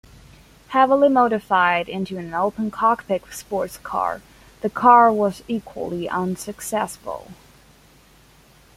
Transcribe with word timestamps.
Heavily 0.69 1.09
modified 1.09 1.87
into 1.87 2.17
an 2.17 2.33
open 2.33 2.71
cockpit 2.71 3.21
sportscar, 3.25 4.21
the 4.61 4.69
car 4.71 5.11
was 5.13 5.43
equally 5.47 6.09
unsuccessful. 6.09 7.27